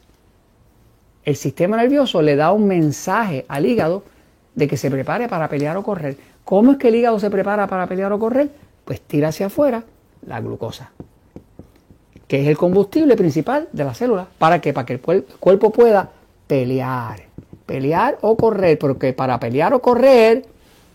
el 1.24 1.34
sistema 1.34 1.76
nervioso 1.76 2.22
le 2.22 2.36
da 2.36 2.52
un 2.52 2.68
mensaje 2.68 3.44
al 3.48 3.66
hígado 3.66 4.04
de 4.54 4.68
que 4.68 4.76
se 4.76 4.88
prepare 4.88 5.26
para 5.26 5.48
pelear 5.48 5.76
o 5.76 5.82
correr. 5.82 6.16
¿Cómo 6.44 6.70
es 6.70 6.78
que 6.78 6.88
el 6.88 6.94
hígado 6.94 7.18
se 7.18 7.28
prepara 7.28 7.66
para 7.66 7.88
pelear 7.88 8.12
o 8.12 8.20
correr? 8.20 8.50
Pues 8.84 9.00
tira 9.00 9.28
hacia 9.28 9.46
afuera 9.46 9.82
la 10.24 10.40
glucosa, 10.40 10.92
que 12.28 12.40
es 12.40 12.46
el 12.46 12.56
combustible 12.56 13.16
principal 13.16 13.68
de 13.72 13.82
la 13.82 13.94
célula. 13.94 14.28
¿Para 14.38 14.60
qué? 14.60 14.72
Para 14.72 14.86
que 14.86 14.92
el 14.92 15.00
cuerpo 15.00 15.72
pueda 15.72 16.12
pelear. 16.48 17.22
Pelear 17.64 18.18
o 18.22 18.36
correr, 18.36 18.78
porque 18.78 19.12
para 19.12 19.38
pelear 19.38 19.72
o 19.74 19.80
correr, 19.80 20.44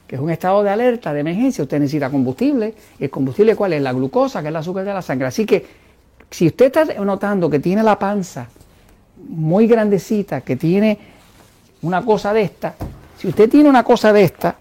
que 0.07 0.15
es 0.15 0.21
un 0.21 0.29
estado 0.29 0.63
de 0.63 0.71
alerta, 0.71 1.13
de 1.13 1.21
emergencia, 1.21 1.63
usted 1.63 1.79
necesita 1.79 2.09
combustible. 2.09 2.73
¿Y 2.99 3.05
el 3.05 3.09
combustible 3.09 3.55
cuál 3.55 3.73
es? 3.73 3.81
La 3.81 3.93
glucosa, 3.93 4.41
que 4.41 4.47
es 4.47 4.49
el 4.49 4.55
azúcar 4.57 4.83
de 4.83 4.93
la 4.93 5.01
sangre. 5.01 5.27
Así 5.27 5.45
que 5.45 5.65
si 6.29 6.47
usted 6.47 6.65
está 6.65 6.85
notando 7.03 7.49
que 7.49 7.59
tiene 7.59 7.83
la 7.83 7.97
panza 7.97 8.47
muy 9.29 9.67
grandecita, 9.67 10.41
que 10.41 10.55
tiene 10.55 10.97
una 11.83 12.03
cosa 12.03 12.33
de 12.33 12.41
esta, 12.41 12.75
si 13.17 13.27
usted 13.27 13.49
tiene 13.49 13.69
una 13.69 13.83
cosa 13.83 14.11
de 14.11 14.23
esta, 14.23 14.55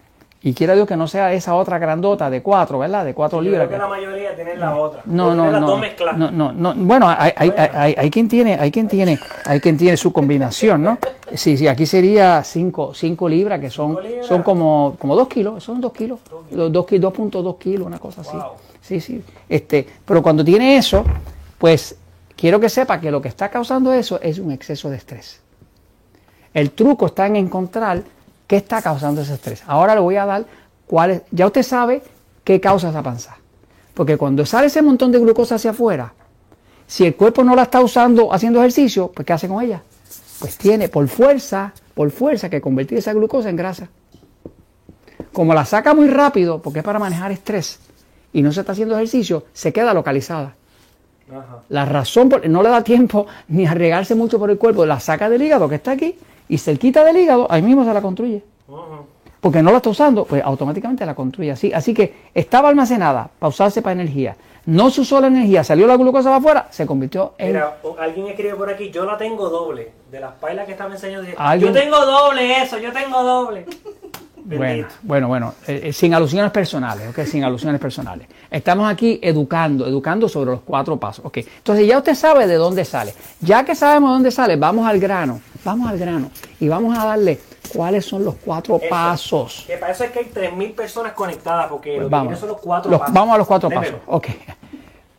Y 0.44 0.54
quiera 0.54 0.74
Dios 0.74 0.88
que 0.88 0.96
no 0.96 1.06
sea 1.06 1.32
esa 1.32 1.54
otra 1.54 1.78
grandota 1.78 2.28
de 2.28 2.42
4, 2.42 2.76
¿verdad? 2.78 3.04
De 3.04 3.14
4 3.14 3.38
Yo 3.38 3.42
libras. 3.42 3.68
creo 3.68 3.78
que 3.78 3.82
la 3.84 3.88
mayoría 3.88 4.34
tienen 4.34 4.58
la 4.58 4.76
otra. 4.76 5.02
No, 5.04 5.34
no, 5.36 5.50
no, 5.52 5.60
dos 5.60 5.80
no, 6.16 6.30
no, 6.32 6.52
no. 6.52 6.74
Bueno, 6.74 7.08
hay, 7.08 7.32
hay, 7.36 7.52
hay, 7.56 7.94
hay 7.96 8.10
quien 8.10 8.26
tiene, 8.28 8.54
hay 8.58 8.72
quien 8.72 8.88
tiene, 8.88 9.20
hay 9.44 9.60
quien 9.60 9.76
tiene 9.76 9.96
su 9.96 10.12
combinación, 10.12 10.82
¿no? 10.82 10.98
Sí, 11.34 11.56
sí, 11.56 11.68
aquí 11.68 11.86
sería 11.86 12.42
5 12.42 12.92
libras, 13.28 13.60
que 13.60 13.70
son, 13.70 13.90
Cinco 13.90 14.00
libras. 14.00 14.26
son 14.26 14.42
como, 14.42 14.96
como 14.98 15.14
2 15.14 15.28
kilos, 15.28 15.62
son 15.62 15.80
2 15.80 15.92
kilos, 15.92 16.18
Dos- 16.50 16.72
dos 16.72 16.86
ki- 16.86 16.98
2.2 16.98 17.58
kilos, 17.58 17.86
una 17.86 17.98
cosa 18.00 18.22
así. 18.22 18.36
Wow. 18.36 18.52
Sí, 18.80 19.00
sí. 19.00 19.22
Este, 19.48 19.86
pero 20.04 20.20
cuando 20.22 20.44
tiene 20.44 20.76
eso, 20.76 21.04
pues 21.56 21.94
quiero 22.36 22.58
que 22.58 22.68
sepa 22.68 23.00
que 23.00 23.12
lo 23.12 23.22
que 23.22 23.28
está 23.28 23.48
causando 23.48 23.92
eso 23.92 24.18
es 24.20 24.40
un 24.40 24.50
exceso 24.50 24.90
de 24.90 24.96
estrés. 24.96 25.40
El 26.52 26.72
truco 26.72 27.06
está 27.06 27.26
en 27.28 27.36
encontrar 27.36 28.02
qué 28.52 28.58
está 28.58 28.82
causando 28.82 29.22
ese 29.22 29.32
estrés. 29.32 29.62
Ahora 29.66 29.94
le 29.94 30.02
voy 30.02 30.16
a 30.16 30.26
dar 30.26 30.44
cuáles. 30.86 31.22
Ya 31.30 31.46
usted 31.46 31.62
sabe 31.62 32.02
qué 32.44 32.60
causa 32.60 32.90
esa 32.90 33.02
panza. 33.02 33.38
Porque 33.94 34.18
cuando 34.18 34.44
sale 34.44 34.66
ese 34.66 34.82
montón 34.82 35.10
de 35.10 35.18
glucosa 35.20 35.54
hacia 35.54 35.70
afuera, 35.70 36.12
si 36.86 37.06
el 37.06 37.16
cuerpo 37.16 37.44
no 37.44 37.56
la 37.56 37.62
está 37.62 37.80
usando 37.80 38.30
haciendo 38.30 38.58
ejercicio, 38.58 39.10
pues 39.10 39.24
¿qué 39.24 39.32
hace 39.32 39.48
con 39.48 39.64
ella? 39.64 39.82
Pues 40.38 40.58
tiene 40.58 40.90
por 40.90 41.08
fuerza, 41.08 41.72
por 41.94 42.10
fuerza 42.10 42.50
que 42.50 42.60
convertir 42.60 42.98
esa 42.98 43.14
glucosa 43.14 43.48
en 43.48 43.56
grasa. 43.56 43.88
Como 45.32 45.54
la 45.54 45.64
saca 45.64 45.94
muy 45.94 46.08
rápido, 46.08 46.60
porque 46.60 46.80
es 46.80 46.84
para 46.84 46.98
manejar 46.98 47.32
estrés, 47.32 47.78
y 48.34 48.42
no 48.42 48.52
se 48.52 48.60
está 48.60 48.72
haciendo 48.72 48.96
ejercicio, 48.96 49.46
se 49.54 49.72
queda 49.72 49.94
localizada. 49.94 50.56
Ajá. 51.30 51.62
La 51.70 51.86
razón, 51.86 52.28
por, 52.28 52.46
no 52.46 52.62
le 52.62 52.68
da 52.68 52.84
tiempo 52.84 53.26
ni 53.48 53.64
a 53.64 53.72
regarse 53.72 54.14
mucho 54.14 54.38
por 54.38 54.50
el 54.50 54.58
cuerpo, 54.58 54.84
la 54.84 55.00
saca 55.00 55.30
del 55.30 55.40
hígado 55.40 55.70
que 55.70 55.76
está 55.76 55.92
aquí 55.92 56.18
y 56.48 56.58
cerquita 56.58 57.04
del 57.04 57.16
hígado, 57.16 57.46
ahí 57.50 57.62
mismo 57.62 57.84
se 57.84 57.92
la 57.92 58.02
construye. 58.02 58.42
Porque 59.40 59.62
no 59.62 59.70
la 59.72 59.78
está 59.78 59.90
usando, 59.90 60.24
pues 60.24 60.42
automáticamente 60.44 61.04
la 61.04 61.14
construye 61.14 61.50
así. 61.50 61.72
Así 61.72 61.92
que 61.92 62.14
estaba 62.32 62.68
almacenada 62.68 63.28
para 63.38 63.48
usarse 63.48 63.82
para 63.82 63.92
energía. 63.92 64.36
No 64.64 64.90
se 64.90 65.00
usó 65.00 65.20
la 65.20 65.26
energía, 65.26 65.64
salió 65.64 65.88
la 65.88 65.96
glucosa 65.96 66.28
para 66.28 66.36
afuera, 66.36 66.68
se 66.70 66.86
convirtió 66.86 67.34
en... 67.36 67.48
Mira, 67.48 67.78
alguien 67.98 68.28
escribe 68.28 68.54
por 68.54 68.70
aquí, 68.70 68.90
yo 68.92 69.04
la 69.04 69.16
tengo 69.16 69.48
doble. 69.48 69.90
De 70.12 70.20
las 70.20 70.34
pailas 70.34 70.66
que 70.66 70.72
estaba 70.72 70.94
enseñando. 70.94 71.28
Yo 71.58 71.72
tengo 71.72 72.06
doble 72.06 72.62
eso, 72.62 72.78
yo 72.78 72.92
tengo 72.92 73.22
doble. 73.24 73.66
Bueno, 74.44 74.60
Bendito. 74.64 74.88
bueno, 75.02 75.28
bueno, 75.28 75.54
eh, 75.68 75.80
eh, 75.84 75.92
sin 75.92 76.12
alusiones 76.14 76.50
personales, 76.50 77.08
ok, 77.10 77.24
sin 77.24 77.44
alusiones 77.44 77.80
personales. 77.80 78.26
Estamos 78.50 78.90
aquí 78.90 79.20
educando, 79.22 79.86
educando 79.86 80.28
sobre 80.28 80.50
los 80.50 80.60
cuatro 80.62 80.96
pasos, 80.98 81.24
ok. 81.24 81.38
Entonces 81.38 81.86
ya 81.86 81.98
usted 81.98 82.14
sabe 82.16 82.46
de 82.48 82.56
dónde 82.56 82.84
sale. 82.84 83.14
Ya 83.40 83.64
que 83.64 83.74
sabemos 83.76 84.10
de 84.10 84.14
dónde 84.14 84.30
sale, 84.32 84.56
vamos 84.56 84.86
al 84.86 84.98
grano, 84.98 85.40
vamos 85.64 85.88
al 85.88 85.96
grano 85.98 86.30
y 86.58 86.66
vamos 86.68 86.98
a 86.98 87.04
darle 87.06 87.38
cuáles 87.72 88.04
son 88.04 88.24
los 88.24 88.34
cuatro 88.44 88.76
Eso. 88.78 88.86
pasos. 88.90 89.64
Que 89.66 89.76
para 89.76 89.92
eso 89.92 90.02
es 90.04 90.10
que 90.10 90.18
hay 90.18 90.30
3.000 90.34 90.74
personas 90.74 91.12
conectadas, 91.12 91.68
porque 91.68 91.96
Pues 91.98 92.10
vamos, 92.10 92.38
son 92.38 92.48
los 92.48 92.58
cuatro 92.58 92.90
Los- 92.90 92.98
pasos. 93.00 93.14
vamos 93.14 93.34
a 93.34 93.38
los 93.38 93.46
cuatro 93.46 93.68
Démelo. 93.68 93.98
pasos, 93.98 94.08
ok. 94.08 94.26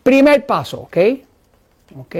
Primer 0.04 0.46
paso, 0.46 0.82
ok. 0.82 0.98
Ok. 1.98 2.16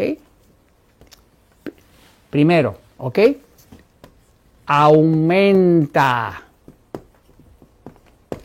Primero, 2.30 2.78
ok. 2.98 3.20
Aumenta. 4.66 6.42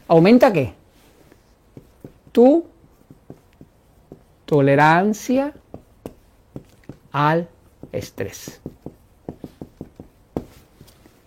¿Aumenta 0.09 0.53
qué? 0.53 0.73
Tu 2.33 2.65
tolerancia 4.47 5.53
al 7.13 7.47
estrés. 7.93 8.61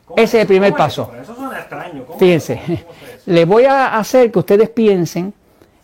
¿Cómo 0.06 0.22
Ese 0.22 0.38
es 0.38 0.42
el 0.42 0.48
primer 0.48 0.72
¿Cómo 0.72 0.84
paso. 0.84 1.12
Eso, 1.22 1.36
suena 1.36 1.60
extraño. 1.60 2.06
¿Cómo 2.06 2.18
Fíjense, 2.20 2.60
les 3.28 3.48
voy 3.48 3.66
a 3.66 3.98
hacer 3.98 4.32
que 4.32 4.40
ustedes 4.40 4.70
piensen 4.70 5.32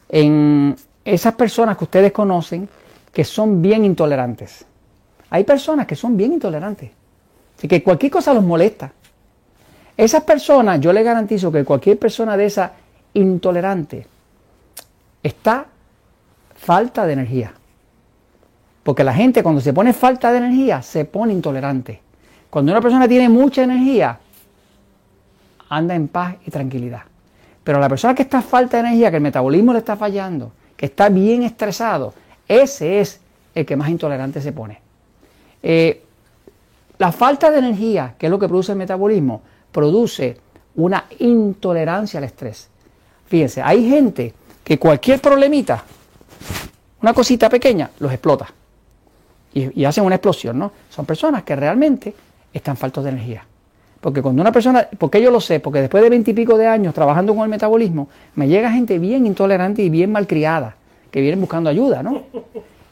en 0.09 0.75
esas 1.05 1.35
personas 1.35 1.77
que 1.77 1.83
ustedes 1.83 2.11
conocen 2.11 2.67
que 3.13 3.23
son 3.23 3.61
bien 3.61 3.85
intolerantes. 3.85 4.65
Hay 5.29 5.43
personas 5.43 5.85
que 5.85 5.95
son 5.95 6.17
bien 6.17 6.33
intolerantes. 6.33 6.91
Así 7.57 7.67
que 7.67 7.83
cualquier 7.83 8.11
cosa 8.11 8.33
los 8.33 8.43
molesta. 8.43 8.91
Esas 9.95 10.23
personas, 10.23 10.79
yo 10.79 10.93
les 10.93 11.03
garantizo 11.03 11.51
que 11.51 11.63
cualquier 11.63 11.97
persona 11.97 12.37
de 12.37 12.45
esa 12.45 12.71
intolerante 13.17 14.05
está 15.23 15.65
falta 16.55 17.05
de 17.05 17.13
energía. 17.13 17.53
Porque 18.83 19.03
la 19.03 19.13
gente 19.13 19.43
cuando 19.43 19.59
se 19.61 19.73
pone 19.73 19.93
falta 19.93 20.31
de 20.31 20.37
energía 20.37 20.81
se 20.81 21.05
pone 21.05 21.33
intolerante. 21.33 22.01
Cuando 22.49 22.71
una 22.71 22.81
persona 22.81 23.07
tiene 23.07 23.27
mucha 23.27 23.63
energía, 23.63 24.17
anda 25.69 25.95
en 25.95 26.07
paz 26.07 26.35
y 26.45 26.51
tranquilidad. 26.51 27.01
Pero 27.63 27.79
la 27.79 27.89
persona 27.89 28.15
que 28.15 28.21
está 28.21 28.41
falta 28.41 28.77
de 28.77 28.87
energía, 28.87 29.09
que 29.09 29.17
el 29.17 29.23
metabolismo 29.23 29.73
le 29.73 29.79
está 29.79 29.97
fallando, 29.97 30.53
que 30.77 30.85
está 30.85 31.09
bien 31.09 31.43
estresado, 31.43 32.13
ese 32.47 33.01
es 33.01 33.19
el 33.53 33.65
que 33.65 33.75
más 33.75 33.89
intolerante 33.89 34.39
se 34.39 34.53
pone. 34.53 34.79
Eh, 35.61 36.03
la 36.97 37.11
falta 37.11 37.51
de 37.51 37.59
energía, 37.59 38.15
que 38.17 38.27
es 38.27 38.29
lo 38.29 38.39
que 38.39 38.47
produce 38.47 38.71
el 38.71 38.77
metabolismo, 38.77 39.41
produce 39.71 40.37
una 40.75 41.05
intolerancia 41.19 42.19
al 42.19 42.23
estrés. 42.23 42.69
Fíjense, 43.27 43.61
hay 43.61 43.87
gente 43.87 44.33
que 44.63 44.79
cualquier 44.79 45.19
problemita, 45.19 45.83
una 47.01 47.13
cosita 47.13 47.49
pequeña, 47.49 47.89
los 47.99 48.11
explota 48.11 48.47
y, 49.53 49.85
hacen 49.85 50.03
una 50.03 50.15
explosión, 50.15 50.59
¿no? 50.59 50.71
Son 50.89 51.05
personas 51.05 51.43
que 51.43 51.55
realmente 51.55 52.13
están 52.53 52.77
faltos 52.77 53.03
de 53.03 53.11
energía. 53.11 53.45
Porque 53.99 54.21
cuando 54.21 54.41
una 54.41 54.51
persona, 54.51 54.87
porque 54.97 55.21
yo 55.21 55.31
lo 55.31 55.41
sé, 55.41 55.59
porque 55.59 55.81
después 55.81 56.03
de 56.03 56.09
veintipico 56.09 56.57
de 56.57 56.67
años 56.67 56.93
trabajando 56.93 57.33
con 57.33 57.43
el 57.43 57.49
metabolismo, 57.49 58.07
me 58.35 58.47
llega 58.47 58.71
gente 58.71 58.99
bien 58.99 59.25
intolerante 59.25 59.81
y 59.81 59.89
bien 59.89 60.11
malcriada, 60.11 60.75
que 61.09 61.21
vienen 61.21 61.41
buscando 61.41 61.69
ayuda, 61.69 62.03
¿no? 62.03 62.23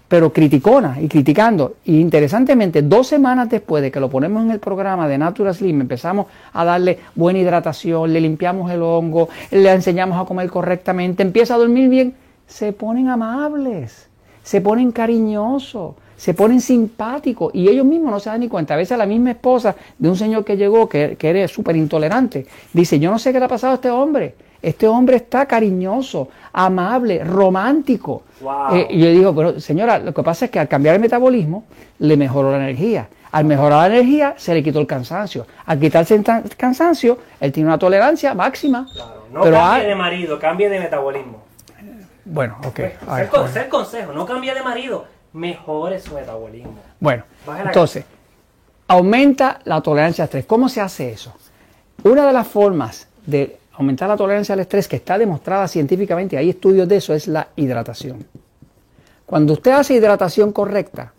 Pero 0.07 0.31
criticona 0.31 0.97
y 1.01 1.07
criticando. 1.07 1.75
Y 1.85 1.99
interesantemente, 1.99 2.81
dos 2.81 3.07
semanas 3.07 3.49
después 3.49 3.81
de 3.81 3.91
que 3.91 3.99
lo 3.99 4.09
ponemos 4.09 4.43
en 4.43 4.51
el 4.51 4.59
programa 4.59 5.07
de 5.07 5.17
Natural 5.17 5.53
Slim, 5.53 5.81
empezamos 5.81 6.27
a 6.53 6.63
darle 6.63 6.99
buena 7.15 7.39
hidratación, 7.39 8.13
le 8.13 8.21
limpiamos 8.21 8.71
el 8.71 8.81
hongo, 8.83 9.29
le 9.51 9.71
enseñamos 9.71 10.21
a 10.21 10.25
comer 10.25 10.49
correctamente, 10.49 11.23
empieza 11.23 11.55
a 11.55 11.57
dormir 11.57 11.89
bien, 11.89 12.13
se 12.45 12.71
ponen 12.71 13.09
amables, 13.09 14.07
se 14.43 14.61
ponen 14.61 14.91
cariñosos, 14.91 15.95
se 16.15 16.33
ponen 16.33 16.61
simpáticos 16.61 17.53
y 17.53 17.67
ellos 17.67 17.85
mismos 17.85 18.11
no 18.11 18.19
se 18.19 18.29
dan 18.29 18.39
ni 18.39 18.47
cuenta. 18.47 18.73
A 18.73 18.77
veces 18.77 18.97
la 18.97 19.05
misma 19.05 19.31
esposa 19.31 19.75
de 19.97 20.09
un 20.09 20.15
señor 20.15 20.45
que 20.45 20.55
llegó, 20.55 20.87
que, 20.87 21.15
que 21.17 21.29
era 21.29 21.47
súper 21.47 21.75
intolerante, 21.75 22.45
dice, 22.73 22.99
yo 22.99 23.11
no 23.11 23.19
sé 23.19 23.33
qué 23.33 23.39
le 23.39 23.45
ha 23.45 23.49
pasado 23.49 23.73
a 23.73 23.75
este 23.75 23.89
hombre. 23.89 24.35
Este 24.65 24.87
hombre 24.87 25.17
está 25.17 25.45
cariñoso, 25.45 26.29
amable, 26.51 27.23
romántico. 27.23 28.23
Wow. 28.41 28.75
Eh, 28.75 28.87
y 28.89 28.99
yo 28.99 29.09
digo, 29.11 29.35
pero 29.35 29.59
señora, 29.59 29.99
lo 29.99 30.11
que 30.11 30.23
pasa 30.23 30.45
es 30.45 30.51
que 30.51 30.59
al 30.59 30.67
cambiar 30.67 30.95
el 30.95 31.01
metabolismo 31.01 31.65
le 31.99 32.17
mejoró 32.17 32.49
la 32.49 32.57
energía. 32.57 33.07
Al 33.31 33.45
mejorar 33.45 33.89
la 33.91 33.97
energía 33.97 34.33
se 34.37 34.55
le 34.55 34.63
quitó 34.63 34.79
el 34.79 34.87
cansancio. 34.87 35.45
Al 35.67 35.79
quitarse 35.79 36.15
el 36.15 36.23
cansancio, 36.57 37.19
él 37.39 37.51
tiene 37.51 37.69
una 37.69 37.77
tolerancia 37.77 38.33
máxima. 38.33 38.87
Claro, 38.91 39.25
no 39.31 39.41
pero 39.41 39.55
cambie 39.57 39.87
de 39.87 39.95
marido, 39.95 40.39
cambie 40.39 40.69
de 40.69 40.79
metabolismo. 40.79 41.43
Bueno, 42.25 42.57
ok. 42.65 42.65
a 42.65 42.73
Ser, 42.73 42.97
ver, 43.17 43.27
con- 43.29 43.49
ser 43.49 43.69
consejo, 43.69 44.13
no 44.13 44.25
cambie 44.25 44.51
de 44.55 44.63
marido, 44.63 45.05
mejore 45.33 45.99
su 45.99 46.15
metabolismo. 46.15 46.73
Bueno, 46.99 47.23
entonces, 47.63 48.03
aumenta 48.87 49.59
la 49.65 49.81
tolerancia 49.81 50.23
al 50.23 50.25
estrés. 50.25 50.45
¿Cómo 50.45 50.69
se 50.69 50.81
hace 50.81 51.11
eso? 51.11 51.33
Una 52.03 52.25
de 52.25 52.33
las 52.33 52.47
formas 52.47 53.07
de 53.27 53.57
aumentar 53.77 54.07
la 54.07 54.17
tolerancia 54.17 54.53
al 54.53 54.59
estrés 54.59 54.87
que 54.87 54.95
está 54.97 55.17
demostrada 55.17 55.67
científicamente, 55.67 56.37
hay 56.37 56.49
estudios 56.49 56.87
de 56.87 56.97
eso, 56.97 57.13
es 57.13 57.27
la 57.27 57.49
hidratación. 57.55 58.25
Cuando 59.25 59.53
usted 59.53 59.71
hace 59.71 59.95
hidratación 59.95 60.51
correcta, 60.51 61.13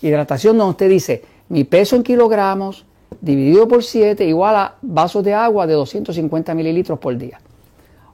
hidratación 0.00 0.56
donde 0.56 0.70
usted 0.70 0.88
dice 0.88 1.22
mi 1.48 1.64
peso 1.64 1.96
en 1.96 2.02
kilogramos 2.02 2.86
dividido 3.20 3.66
por 3.66 3.82
7 3.82 4.24
igual 4.24 4.56
a 4.56 4.74
vasos 4.82 5.24
de 5.24 5.34
agua 5.34 5.66
de 5.66 5.74
250 5.74 6.54
mililitros 6.54 6.98
por 6.98 7.16
día. 7.18 7.40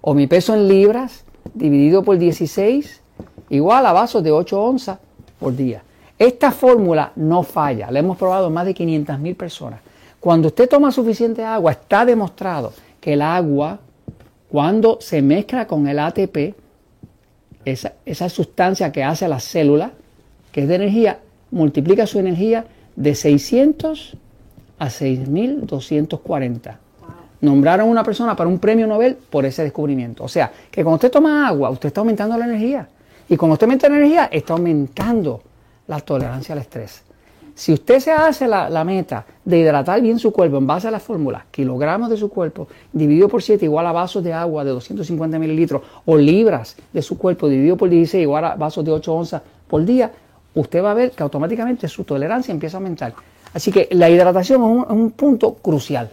O 0.00 0.14
mi 0.14 0.26
peso 0.26 0.54
en 0.54 0.68
libras 0.68 1.24
dividido 1.54 2.02
por 2.02 2.18
16 2.18 3.00
igual 3.50 3.86
a 3.86 3.92
vasos 3.92 4.22
de 4.22 4.32
8 4.32 4.60
onzas 4.60 4.98
por 5.38 5.54
día. 5.54 5.82
Esta 6.18 6.50
fórmula 6.50 7.12
no 7.16 7.42
falla, 7.42 7.90
la 7.90 7.98
hemos 7.98 8.16
probado 8.16 8.46
en 8.46 8.54
más 8.54 8.64
de 8.64 8.72
500 8.72 9.18
mil 9.18 9.36
personas. 9.36 9.80
Cuando 10.18 10.48
usted 10.48 10.68
toma 10.68 10.90
suficiente 10.90 11.44
agua, 11.44 11.72
está 11.72 12.06
demostrado 12.06 12.72
que 13.06 13.12
el 13.12 13.22
agua, 13.22 13.78
cuando 14.48 14.98
se 15.00 15.22
mezcla 15.22 15.68
con 15.68 15.86
el 15.86 16.00
ATP, 16.00 16.56
esa, 17.64 17.92
esa 18.04 18.28
sustancia 18.28 18.90
que 18.90 19.04
hace 19.04 19.26
a 19.26 19.28
las 19.28 19.44
células, 19.44 19.92
que 20.50 20.62
es 20.62 20.68
de 20.68 20.74
energía, 20.74 21.20
multiplica 21.52 22.04
su 22.08 22.18
energía 22.18 22.64
de 22.96 23.14
600 23.14 24.16
a 24.80 24.90
6240. 24.90 26.80
Nombraron 27.42 27.86
a 27.86 27.90
una 27.92 28.02
persona 28.02 28.34
para 28.34 28.50
un 28.50 28.58
premio 28.58 28.88
Nobel 28.88 29.14
por 29.14 29.46
ese 29.46 29.62
descubrimiento. 29.62 30.24
O 30.24 30.28
sea, 30.28 30.50
que 30.68 30.82
cuando 30.82 30.96
usted 30.96 31.12
toma 31.12 31.46
agua, 31.46 31.70
usted 31.70 31.86
está 31.86 32.00
aumentando 32.00 32.36
la 32.36 32.46
energía. 32.46 32.88
Y 33.28 33.36
cuando 33.36 33.52
usted 33.52 33.66
aumenta 33.66 33.88
la 33.88 33.98
energía, 33.98 34.24
está 34.32 34.54
aumentando 34.54 35.42
la 35.86 36.00
tolerancia 36.00 36.54
al 36.54 36.58
estrés. 36.58 37.04
Si 37.56 37.72
usted 37.72 38.00
se 38.00 38.12
hace 38.12 38.46
la, 38.46 38.68
la, 38.68 38.84
meta 38.84 39.24
de 39.42 39.58
hidratar 39.58 40.02
bien 40.02 40.18
su 40.18 40.30
cuerpo 40.30 40.58
en 40.58 40.66
base 40.66 40.88
a 40.88 40.90
las 40.90 41.02
fórmulas, 41.02 41.44
kilogramos 41.50 42.10
de 42.10 42.18
su 42.18 42.28
cuerpo 42.28 42.68
dividido 42.92 43.30
por 43.30 43.42
7 43.42 43.64
igual 43.64 43.86
a 43.86 43.92
vasos 43.92 44.22
de 44.22 44.30
agua 44.34 44.62
de 44.62 44.72
250 44.72 45.38
mililitros 45.38 45.80
o 46.04 46.18
libras 46.18 46.76
de 46.92 47.00
su 47.00 47.16
cuerpo 47.16 47.48
dividido 47.48 47.78
por 47.78 47.88
16 47.88 48.22
igual 48.22 48.44
a 48.44 48.56
vasos 48.56 48.84
de 48.84 48.92
8 48.92 49.14
onzas 49.14 49.42
por 49.66 49.82
día, 49.86 50.12
usted 50.54 50.84
va 50.84 50.90
a 50.90 50.94
ver 50.94 51.12
que 51.12 51.22
automáticamente 51.22 51.88
su 51.88 52.04
tolerancia 52.04 52.52
empieza 52.52 52.76
a 52.76 52.80
aumentar. 52.80 53.14
Así 53.54 53.72
que 53.72 53.88
la 53.92 54.10
hidratación 54.10 54.60
es 54.62 54.68
un, 54.68 54.82
es 54.82 54.90
un 54.90 55.10
punto 55.12 55.54
crucial, 55.54 56.10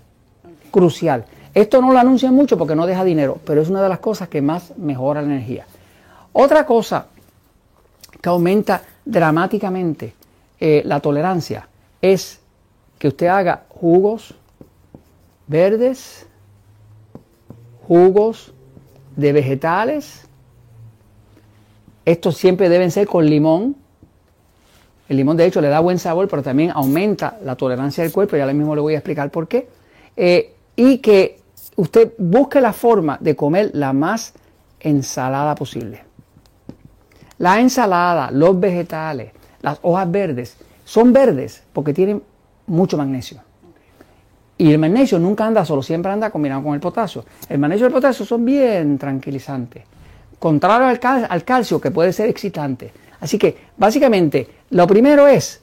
crucial. 0.71 1.25
Esto 1.53 1.81
no 1.81 1.91
lo 1.91 1.99
anuncian 1.99 2.33
mucho 2.33 2.57
porque 2.57 2.73
no 2.73 2.87
deja 2.87 3.03
dinero, 3.03 3.37
pero 3.45 3.61
es 3.61 3.69
una 3.69 3.83
de 3.83 3.89
las 3.89 3.99
cosas 3.99 4.29
que 4.29 4.41
más 4.41 4.77
mejora 4.77 5.21
la 5.21 5.27
energía. 5.27 5.65
Otra 6.31 6.65
cosa 6.65 7.07
que 8.21 8.29
aumenta 8.29 8.81
dramáticamente 9.03 10.22
eh, 10.65 10.81
la 10.85 11.01
tolerancia 11.01 11.67
es 12.01 12.39
que 12.97 13.09
usted 13.09 13.27
haga 13.27 13.65
jugos 13.67 14.33
verdes, 15.45 16.25
jugos 17.85 18.53
de 19.17 19.33
vegetales. 19.33 20.25
Estos 22.05 22.37
siempre 22.37 22.69
deben 22.69 22.91
ser 22.91 23.07
con 23.07 23.25
limón. 23.25 23.75
El 25.09 25.17
limón 25.17 25.35
de 25.35 25.47
hecho 25.47 25.59
le 25.59 25.67
da 25.67 25.81
buen 25.81 25.99
sabor, 25.99 26.29
pero 26.29 26.41
también 26.41 26.71
aumenta 26.73 27.37
la 27.43 27.57
tolerancia 27.57 28.05
del 28.05 28.13
cuerpo. 28.13 28.37
Ya 28.37 28.45
mismo 28.45 28.73
le 28.73 28.79
voy 28.79 28.93
a 28.93 28.99
explicar 28.99 29.31
por 29.31 29.49
qué. 29.49 29.67
Eh, 30.15 30.55
y 30.77 30.99
que 30.99 31.41
usted 31.75 32.13
busque 32.17 32.61
la 32.61 32.71
forma 32.71 33.17
de 33.19 33.35
comer 33.35 33.71
la 33.73 33.91
más 33.91 34.33
ensalada 34.79 35.55
posible. 35.55 36.05
La 37.39 37.59
ensalada, 37.59 38.31
los 38.31 38.57
vegetales, 38.57 39.33
las 39.63 39.79
hojas 39.81 40.11
verdes, 40.11 40.57
son 40.85 41.11
verdes 41.11 41.63
porque 41.73 41.93
tienen 41.93 42.21
mucho 42.67 42.97
magnesio. 42.97 43.41
Y 44.57 44.71
el 44.71 44.77
magnesio 44.77 45.17
nunca 45.17 45.47
anda 45.47 45.65
solo, 45.65 45.81
siempre 45.81 46.11
anda 46.11 46.29
combinado 46.29 46.61
con 46.61 46.75
el 46.75 46.79
potasio. 46.79 47.25
El 47.49 47.57
magnesio 47.57 47.85
y 47.85 47.87
el 47.87 47.93
potasio 47.93 48.25
son 48.25 48.45
bien 48.45 48.99
tranquilizantes, 48.99 49.83
contrario 50.37 50.87
al, 50.87 50.99
cal 50.99 51.25
al 51.27 51.43
calcio 51.43 51.81
que 51.81 51.89
puede 51.89 52.13
ser 52.13 52.29
excitante. 52.29 52.93
Así 53.19 53.39
que 53.39 53.57
básicamente 53.77 54.47
lo 54.69 54.85
primero 54.85 55.27
es 55.27 55.61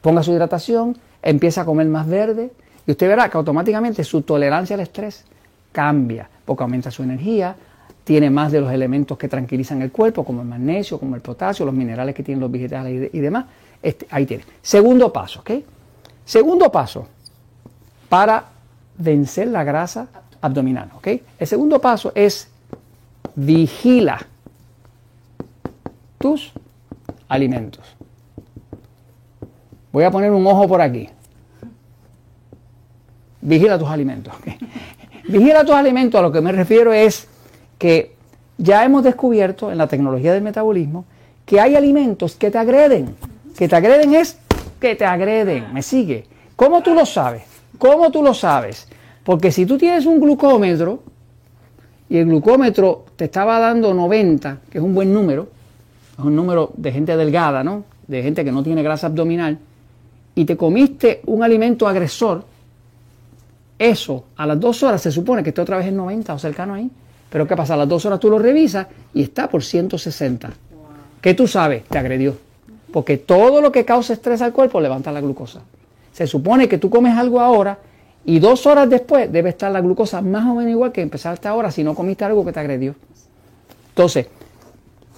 ponga 0.00 0.22
su 0.22 0.32
hidratación, 0.32 0.96
empieza 1.20 1.62
a 1.62 1.64
comer 1.64 1.88
más 1.88 2.06
verde 2.06 2.52
y 2.86 2.92
usted 2.92 3.08
verá 3.08 3.28
que 3.28 3.36
automáticamente 3.36 4.04
su 4.04 4.22
tolerancia 4.22 4.74
al 4.74 4.80
estrés 4.80 5.24
cambia, 5.72 6.30
porque 6.44 6.62
aumenta 6.62 6.92
su 6.92 7.02
energía, 7.02 7.56
tiene 8.06 8.30
más 8.30 8.52
de 8.52 8.60
los 8.60 8.70
elementos 8.70 9.18
que 9.18 9.26
tranquilizan 9.26 9.82
el 9.82 9.90
cuerpo, 9.90 10.24
como 10.24 10.40
el 10.40 10.46
magnesio, 10.46 10.96
como 11.00 11.16
el 11.16 11.22
potasio, 11.22 11.66
los 11.66 11.74
minerales 11.74 12.14
que 12.14 12.22
tienen 12.22 12.40
los 12.40 12.52
vegetales 12.52 12.92
y, 12.92 12.98
de, 12.98 13.10
y 13.12 13.18
demás. 13.18 13.46
Este, 13.82 14.06
ahí 14.12 14.24
tiene. 14.24 14.44
Segundo 14.62 15.12
paso, 15.12 15.40
¿ok? 15.40 15.50
Segundo 16.24 16.70
paso 16.70 17.08
para 18.08 18.44
vencer 18.96 19.48
la 19.48 19.64
grasa 19.64 20.06
abdominal, 20.40 20.88
¿ok? 20.94 21.08
El 21.36 21.46
segundo 21.48 21.80
paso 21.80 22.12
es 22.14 22.48
vigila 23.34 24.24
tus 26.18 26.52
alimentos. 27.26 27.84
Voy 29.90 30.04
a 30.04 30.12
poner 30.12 30.30
un 30.30 30.46
ojo 30.46 30.68
por 30.68 30.80
aquí. 30.80 31.08
Vigila 33.40 33.76
tus 33.76 33.88
alimentos. 33.88 34.32
¿okay? 34.38 34.56
Vigila 35.28 35.64
tus 35.64 35.74
alimentos, 35.74 36.20
a 36.20 36.22
lo 36.22 36.30
que 36.30 36.40
me 36.40 36.52
refiero 36.52 36.92
es 36.92 37.26
que 37.78 38.14
ya 38.58 38.84
hemos 38.84 39.02
descubierto 39.04 39.70
en 39.70 39.78
la 39.78 39.86
tecnología 39.86 40.32
del 40.32 40.42
metabolismo 40.42 41.04
que 41.44 41.60
hay 41.60 41.76
alimentos 41.76 42.34
que 42.34 42.50
te 42.50 42.58
agreden. 42.58 43.14
Que 43.56 43.68
te 43.68 43.76
agreden 43.76 44.14
es 44.14 44.38
que 44.80 44.96
te 44.96 45.04
agreden. 45.04 45.72
¿Me 45.72 45.82
sigue? 45.82 46.26
¿Cómo 46.56 46.82
tú 46.82 46.94
lo 46.94 47.06
sabes? 47.06 47.42
¿Cómo 47.78 48.10
tú 48.10 48.22
lo 48.22 48.34
sabes? 48.34 48.88
Porque 49.24 49.52
si 49.52 49.66
tú 49.66 49.76
tienes 49.76 50.06
un 50.06 50.20
glucómetro 50.20 51.02
y 52.08 52.18
el 52.18 52.26
glucómetro 52.26 53.04
te 53.16 53.24
estaba 53.24 53.58
dando 53.58 53.92
90, 53.92 54.60
que 54.70 54.78
es 54.78 54.84
un 54.84 54.94
buen 54.94 55.12
número, 55.12 55.48
es 56.18 56.24
un 56.24 56.34
número 56.34 56.72
de 56.76 56.92
gente 56.92 57.16
delgada, 57.16 57.62
¿no? 57.62 57.84
De 58.06 58.22
gente 58.22 58.44
que 58.44 58.52
no 58.52 58.62
tiene 58.62 58.82
grasa 58.82 59.08
abdominal, 59.08 59.58
y 60.34 60.44
te 60.44 60.56
comiste 60.56 61.22
un 61.26 61.42
alimento 61.42 61.88
agresor, 61.88 62.44
eso 63.78 64.24
a 64.36 64.46
las 64.46 64.60
dos 64.60 64.82
horas 64.82 65.02
se 65.02 65.10
supone 65.10 65.42
que 65.42 65.50
esté 65.50 65.60
otra 65.60 65.78
vez 65.78 65.86
en 65.86 65.96
90 65.96 66.34
o 66.34 66.38
cercano 66.38 66.74
ahí. 66.74 66.90
Pero 67.30 67.46
¿qué 67.46 67.56
pasa? 67.56 67.74
A 67.74 67.76
las 67.76 67.88
dos 67.88 68.04
horas 68.06 68.20
tú 68.20 68.30
lo 68.30 68.38
revisas 68.38 68.86
y 69.14 69.22
está 69.22 69.48
por 69.48 69.62
160. 69.62 70.48
Wow. 70.48 70.56
¿Qué 71.20 71.34
tú 71.34 71.46
sabes? 71.46 71.84
Te 71.84 71.98
agredió. 71.98 72.36
Porque 72.92 73.18
todo 73.18 73.60
lo 73.60 73.72
que 73.72 73.84
causa 73.84 74.12
estrés 74.12 74.42
al 74.42 74.52
cuerpo 74.52 74.80
levanta 74.80 75.12
la 75.12 75.20
glucosa. 75.20 75.60
Se 76.12 76.26
supone 76.26 76.68
que 76.68 76.78
tú 76.78 76.88
comes 76.88 77.16
algo 77.16 77.40
ahora 77.40 77.78
y 78.24 78.38
dos 78.38 78.66
horas 78.66 78.88
después 78.88 79.30
debe 79.30 79.50
estar 79.50 79.70
la 79.70 79.80
glucosa 79.80 80.20
más 80.20 80.46
o 80.46 80.54
menos 80.54 80.72
igual 80.72 80.92
que 80.92 81.02
empezaste 81.02 81.46
ahora 81.46 81.70
si 81.70 81.84
no 81.84 81.94
comiste 81.94 82.24
algo 82.24 82.44
que 82.44 82.52
te 82.52 82.60
agredió. 82.60 82.94
Entonces, 83.90 84.26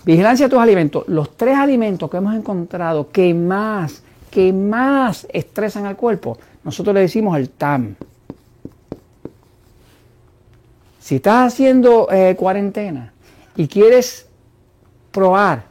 vigilancia 0.05 0.47
de 0.47 0.51
tus 0.51 0.59
alimentos. 0.59 1.05
Los 1.09 1.37
tres 1.37 1.57
alimentos 1.57 2.11
que 2.11 2.17
hemos 2.17 2.35
encontrado 2.35 3.11
que 3.11 3.33
más, 3.33 4.03
que 4.31 4.53
más 4.53 5.27
estresan 5.33 5.87
al 5.87 5.97
cuerpo, 5.97 6.39
nosotros 6.65 6.95
le 6.95 7.01
decimos 7.01 7.37
el 7.37 7.51
TAM. 7.51 7.95
Si 11.09 11.15
estás 11.15 11.55
haciendo 11.55 12.07
eh, 12.11 12.37
cuarentena 12.37 13.15
y 13.57 13.67
quieres 13.67 14.29
probar 15.11 15.65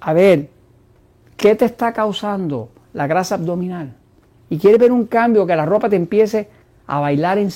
a 0.00 0.14
ver 0.14 0.48
qué 1.36 1.54
te 1.54 1.66
está 1.66 1.92
causando 1.92 2.70
la 2.94 3.06
grasa 3.06 3.34
abdominal 3.34 3.92
y 4.48 4.56
quieres 4.56 4.80
ver 4.80 4.90
un 4.90 5.04
cambio, 5.04 5.46
que 5.46 5.54
la 5.54 5.66
ropa 5.66 5.90
te 5.90 5.96
empiece 5.96 6.48
a 6.86 7.00
bailar 7.00 7.36
en 7.36 7.46